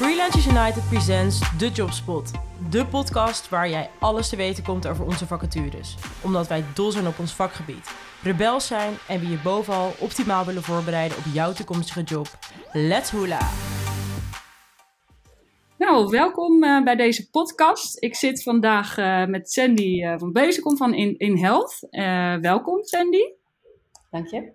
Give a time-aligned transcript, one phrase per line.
[0.00, 2.30] Freelancers United presents The Jobspot.
[2.70, 5.94] De podcast waar jij alles te weten komt over onze vacatures.
[6.24, 7.90] Omdat wij dol zijn op ons vakgebied,
[8.22, 12.26] rebels zijn en we je bovenal optimaal willen voorbereiden op jouw toekomstige job.
[12.72, 13.50] Let's hula!
[15.78, 18.02] Nou, welkom uh, bij deze podcast.
[18.02, 21.78] Ik zit vandaag uh, met Sandy uh, van Bezekom van In, In Health.
[22.40, 23.22] welkom Sandy.
[24.10, 24.52] Dank je.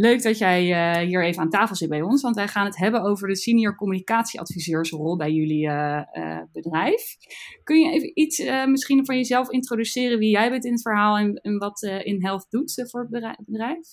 [0.00, 2.76] Leuk dat jij uh, hier even aan tafel zit bij ons, want wij gaan het
[2.76, 7.16] hebben over de senior communicatieadviseursrol bij jullie uh, uh, bedrijf.
[7.64, 11.58] Kun je even iets misschien van jezelf introduceren, wie jij bent in het verhaal en,
[11.58, 13.86] wat In Health doet voor het bedrijf?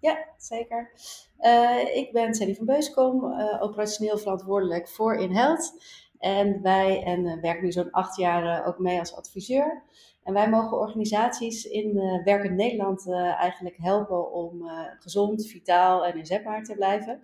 [0.00, 0.90] Ja, zeker.
[1.94, 3.24] ik ben Sally van Beuskom,
[3.60, 5.72] operationeel verantwoordelijk voor In Health.
[6.18, 9.82] En wij en, werken nu zo'n acht jaar ook mee als adviseur.
[10.22, 16.04] En wij mogen organisaties in uh, werkend Nederland uh, eigenlijk helpen om uh, gezond, vitaal
[16.06, 17.22] en inzetbaar te blijven.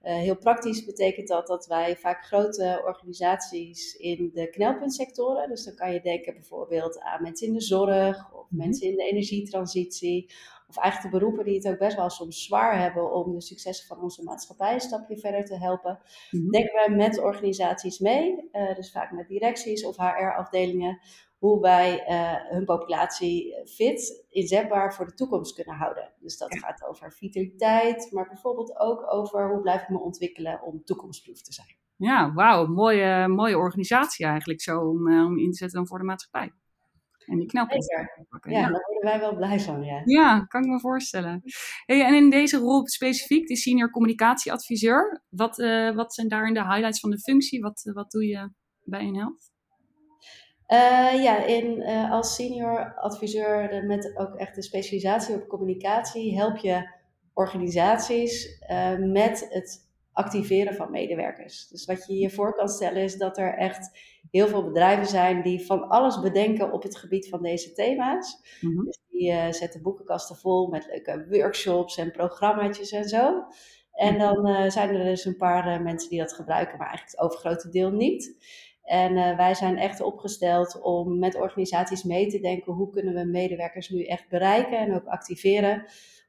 [0.00, 5.92] heel praktisch betekent dat dat wij vaak grote organisaties in de knelpuntsectoren, dus dan kan
[5.92, 8.62] je denken bijvoorbeeld aan mensen in de zorg of mhm.
[8.62, 10.30] mensen in de energietransitie,
[10.68, 13.86] of eigenlijk de beroepen die het ook best wel soms zwaar hebben om de successen
[13.86, 15.98] van onze maatschappij een stapje verder te helpen.
[16.30, 21.00] Mm Denken wij met organisaties mee, dus vaak met directies of HR-afdelingen
[21.40, 26.12] hoe wij uh, hun populatie fit, inzetbaar voor de toekomst kunnen houden.
[26.18, 30.84] Dus dat gaat over vitaliteit, maar bijvoorbeeld ook over hoe blijf ik me ontwikkelen om
[30.84, 31.76] toekomstproof te zijn.
[31.96, 36.04] Ja, wauw, mooie, mooie organisatie eigenlijk zo om, uh, om in te zetten voor de
[36.04, 36.52] maatschappij.
[37.26, 38.10] En die knelpunten.
[38.42, 40.02] Ja, ja, daar worden wij wel blij van, ja.
[40.04, 41.42] Ja, kan ik me voorstellen.
[41.84, 46.64] Hey, en in deze rol specifiek, die senior communicatieadviseur, wat, uh, wat zijn daarin de
[46.64, 47.60] highlights van de functie?
[47.60, 48.50] Wat, wat doe je
[48.84, 49.50] bij InHealth?
[50.72, 56.56] Uh, ja, in, uh, als senior adviseur met ook echt de specialisatie op communicatie help
[56.56, 56.88] je
[57.34, 61.68] organisaties uh, met het activeren van medewerkers.
[61.68, 63.98] Dus wat je je voor kan stellen is dat er echt
[64.30, 68.58] heel veel bedrijven zijn die van alles bedenken op het gebied van deze thema's.
[68.60, 68.84] Mm-hmm.
[68.84, 73.44] Dus die zetten boekenkasten vol met leuke workshops en programmaatjes en zo.
[73.92, 77.68] En dan zijn er dus een paar mensen die dat gebruiken, maar eigenlijk het overgrote
[77.68, 78.36] deel niet.
[78.82, 83.24] En uh, wij zijn echt opgesteld om met organisaties mee te denken hoe kunnen we
[83.24, 85.84] medewerkers nu echt bereiken en ook activeren.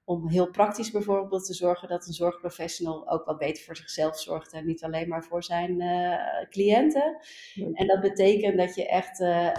[0.06, 4.54] Om heel praktisch bijvoorbeeld te zorgen dat een zorgprofessional ook wat beter voor zichzelf zorgt
[4.54, 7.18] en niet alleen maar voor zijn uh, cliënten.
[7.74, 9.56] En dat betekent dat je echt uh,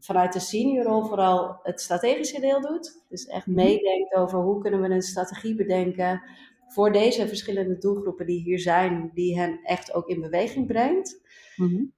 [0.00, 3.04] vanuit de seniorrol vooral het strategische deel doet.
[3.08, 3.56] Dus echt mhm.
[3.56, 6.22] meedenkt over hoe kunnen we een strategie bedenken
[6.72, 11.20] voor deze verschillende doelgroepen die hier zijn, die hen echt ook in beweging brengt.
[11.56, 11.92] Mm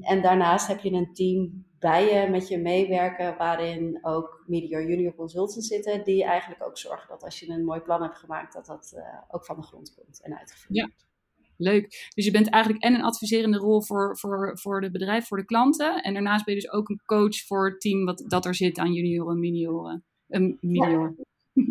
[0.00, 5.14] en daarnaast heb je een team bij je met je meewerken, waarin ook media junior
[5.14, 8.66] consultants zitten, die eigenlijk ook zorgen dat als je een mooi plan hebt gemaakt, dat
[8.66, 10.86] dat uh, ook van de grond komt en uitgevoerd ja.
[10.86, 11.08] wordt.
[11.56, 12.10] Leuk.
[12.14, 15.44] Dus je bent eigenlijk en een adviserende rol voor, voor, voor de bedrijf, voor de
[15.44, 16.02] klanten.
[16.02, 18.78] En daarnaast ben je dus ook een coach voor het team wat, dat er zit
[18.78, 20.04] aan junioren en minioren.
[20.28, 21.12] Een Ja.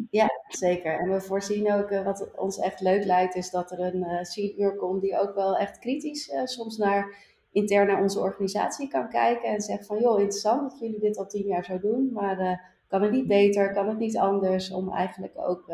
[0.09, 0.99] Ja, zeker.
[0.99, 4.23] En we voorzien ook, uh, wat ons echt leuk lijkt, is dat er een uh,
[4.23, 9.09] senior komt die ook wel echt kritisch uh, soms naar intern naar onze organisatie kan
[9.09, 12.61] kijken en zegt van joh, interessant dat jullie dit al tien jaar zo doen, maar
[12.87, 15.71] kan het niet beter, kan het niet anders, om eigenlijk ook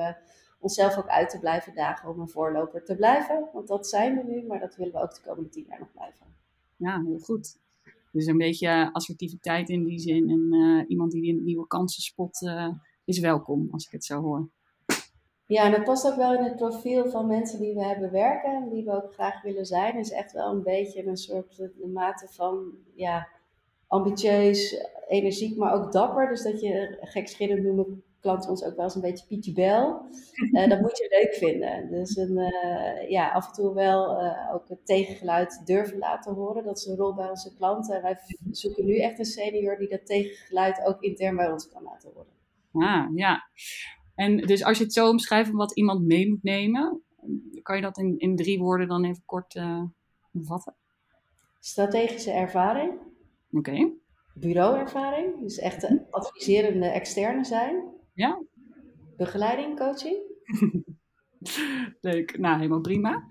[0.59, 3.49] onszelf ook uit te blijven dagen om een voorloper te blijven.
[3.53, 5.91] Want dat zijn we nu, maar dat willen we ook de komende tien jaar nog
[5.91, 6.25] blijven.
[6.75, 7.57] Ja, heel goed.
[8.11, 12.39] Dus een beetje assertiviteit in die zin en iemand die nieuwe kansen spot
[13.05, 14.49] is welkom, als ik het zo hoor.
[15.47, 18.53] Ja, en dat past ook wel in het profiel van mensen die we hebben werken
[18.55, 19.97] en die we ook graag willen zijn.
[19.97, 21.61] Is echt wel een beetje een soort
[21.93, 23.27] mate van ja,
[23.87, 26.29] ambitieus, energiek, maar ook dapper.
[26.29, 30.01] Dus dat je gekscherend noemen klanten ons ook wel eens een beetje Pietje Bel.
[30.51, 31.89] Uh, dat moet je leuk vinden.
[31.91, 36.63] Dus een, uh, ja, af en toe wel uh, ook het tegengeluid durven laten horen.
[36.63, 37.95] Dat is een rol bij onze klanten.
[37.95, 38.17] En wij
[38.51, 42.33] zoeken nu echt een senior die dat tegengeluid ook intern bij ons kan laten horen.
[42.83, 43.49] Ah, ja.
[44.15, 47.03] En dus als je het zo omschrijft wat iemand mee moet nemen,
[47.61, 49.83] kan je dat in, in drie woorden dan even kort uh,
[50.31, 50.75] bevatten?
[51.59, 52.91] Strategische ervaring.
[53.51, 53.69] Oké.
[53.69, 53.93] Okay.
[54.33, 57.83] Bureauervaring, dus echt adviserende externe zijn.
[58.13, 58.43] Ja.
[59.17, 60.17] Begeleiding, coaching.
[62.01, 63.27] Leuk, nou helemaal prima.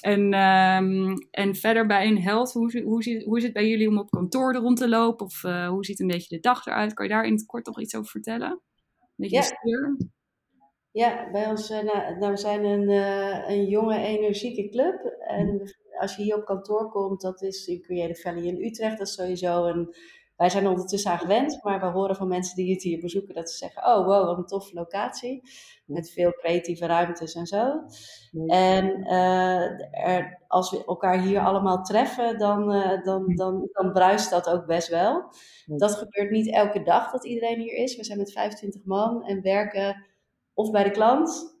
[0.00, 3.98] En, um, en verder bij een health, hoe, hoe, hoe is het bij jullie om
[3.98, 5.26] op kantoor rond te lopen?
[5.26, 6.94] Of uh, hoe ziet een beetje de dag eruit?
[6.94, 8.62] Kan je daar in het kort nog iets over vertellen?
[9.26, 9.96] Ja.
[10.90, 15.04] Ja, bij ons uh, nou, we zijn een, uh, een jonge, energieke club.
[15.18, 18.98] En als je hier op kantoor komt, dat is in Creative Valley in Utrecht.
[18.98, 19.94] Dat is sowieso een
[20.38, 23.50] wij zijn ondertussen aan gewend, maar we horen van mensen die het hier bezoeken dat
[23.50, 25.42] ze zeggen: Oh, wow, wat een toffe locatie.
[25.84, 27.82] Met veel creatieve ruimtes en zo.
[28.46, 34.30] En uh, er, als we elkaar hier allemaal treffen, dan, uh, dan, dan, dan bruist
[34.30, 35.32] dat ook best wel.
[35.66, 37.96] Dat gebeurt niet elke dag dat iedereen hier is.
[37.96, 40.06] We zijn met 25 man en werken
[40.54, 41.57] of bij de klant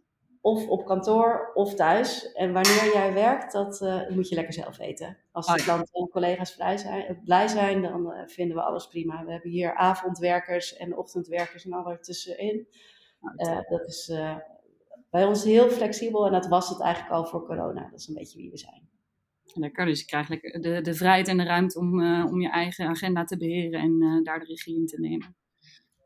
[0.48, 2.32] of op kantoor of thuis.
[2.32, 5.16] En wanneer jij werkt, dat uh, moet je lekker zelf weten.
[5.32, 9.24] Als de klanten en collega's blij zijn, blij zijn dan uh, vinden we alles prima.
[9.24, 12.66] We hebben hier avondwerkers en ochtendwerkers en al ertussenin.
[13.36, 14.12] Uh, dat is
[15.10, 17.88] bij ons heel flexibel en dat was het eigenlijk al voor corona.
[17.90, 18.88] Dat is een beetje wie we zijn.
[19.54, 21.92] Lekker, dus je krijgt lekker de, de vrijheid en de ruimte om,
[22.24, 25.36] om je eigen agenda te beheren en daar de regie in te nemen.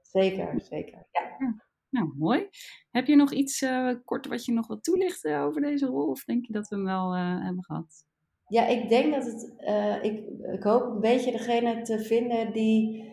[0.02, 1.06] Zeker, zeker.
[1.12, 1.70] Ja.
[1.92, 2.48] Nou, mooi.
[2.90, 6.08] Heb je nog iets uh, kort wat je nog wilt toelichten over deze rol?
[6.08, 8.06] Of denk je dat we hem wel uh, hebben gehad?
[8.46, 9.54] Ja, ik denk dat het.
[9.58, 10.22] Uh, ik,
[10.52, 13.12] ik hoop een beetje degene te vinden die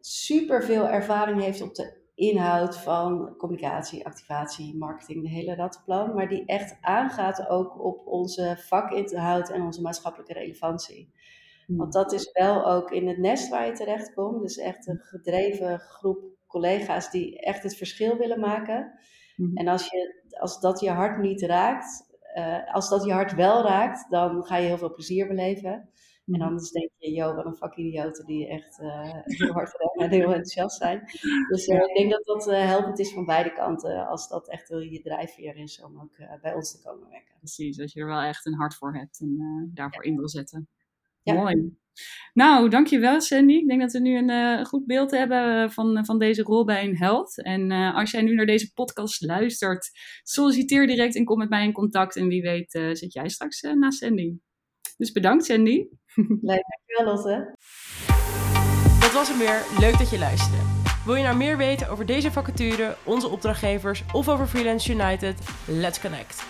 [0.00, 6.14] super veel ervaring heeft op de inhoud van communicatie, activatie, marketing, de hele rattenplan.
[6.14, 11.12] Maar die echt aangaat ook op onze vakinhoud en onze maatschappelijke relevantie.
[11.66, 11.76] Hmm.
[11.76, 14.42] Want dat is wel ook in het nest waar je terecht komt.
[14.42, 18.98] Dus echt een gedreven groep collega's die echt het verschil willen maken.
[19.36, 19.56] Mhm.
[19.56, 23.62] En als, je, als dat je hart niet raakt, uh, als dat je hart wel
[23.62, 25.72] raakt, dan ga je heel veel plezier beleven.
[25.72, 26.42] En mhm.
[26.42, 30.34] anders denk je, joh, wat een vakidioten die echt uh, heel hard rennen en heel
[30.34, 31.00] enthousiast zijn.
[31.48, 35.00] Dus uh, ik denk dat dat helpend is van beide kanten, als dat echt je
[35.02, 37.34] drijfveer is om ook bij ons te komen werken.
[37.38, 40.68] Precies, als je er wel echt een hart voor hebt en daarvoor in wil zetten.
[41.24, 41.34] Ja.
[41.34, 41.72] Mooi.
[42.32, 43.52] Nou, dankjewel Sandy.
[43.52, 46.84] Ik denk dat we nu een uh, goed beeld hebben van, van deze rol bij
[46.84, 47.42] een held.
[47.42, 49.90] En uh, als jij nu naar deze podcast luistert,
[50.22, 52.16] solliciteer direct en kom met mij in contact.
[52.16, 54.32] En wie weet uh, zit jij straks naast Sandy.
[54.96, 55.86] Dus bedankt Sandy.
[56.50, 57.54] Leuk, dankjewel Lotte.
[59.00, 59.62] Dat was hem weer.
[59.80, 60.62] Leuk dat je luisterde.
[61.04, 65.38] Wil je nou meer weten over deze vacature, onze opdrachtgevers of over Freelance United?
[65.66, 66.44] Let's connect.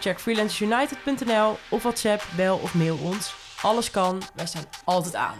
[0.00, 3.37] Check freelanceunited.nl of WhatsApp, bel of mail ons.
[3.62, 5.36] Alles kan, wij staan altijd aan.